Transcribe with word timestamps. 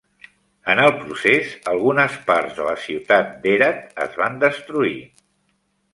En 0.73 0.79
el 0.85 0.93
procés, 1.01 1.51
algunes 1.73 2.17
parts 2.29 2.57
de 2.61 2.65
la 2.69 2.75
ciutat 2.87 3.31
d"Herat 3.45 4.03
es 4.07 4.19
van 4.23 4.45
destruir. 4.49 4.99